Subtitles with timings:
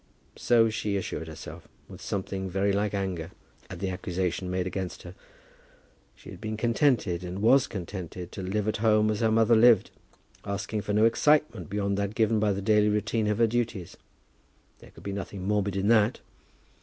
[0.35, 3.29] So she assured herself, with something very like anger
[3.69, 5.13] at the accusation made against her.
[6.15, 9.91] She had been contented, and was contented, to live at home as her mother lived,
[10.43, 13.95] asking for no excitement beyond that given by the daily routine of her duties.
[14.79, 16.19] There could be nothing morbid in that.